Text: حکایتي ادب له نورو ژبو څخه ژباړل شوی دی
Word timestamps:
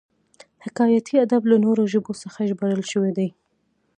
حکایتي 0.65 1.15
ادب 1.25 1.41
له 1.51 1.57
نورو 1.65 1.83
ژبو 1.93 2.13
څخه 2.23 2.47
ژباړل 2.49 2.83
شوی 2.91 3.11
دی 3.17 3.29